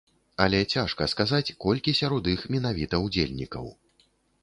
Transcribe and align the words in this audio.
Але 0.45 0.61
цяжка 0.75 1.07
сказаць, 1.13 1.55
колькі 1.67 1.95
сярод 2.01 2.33
іх 2.35 2.49
менавіта 2.57 3.05
ўдзельнікаў. 3.07 3.73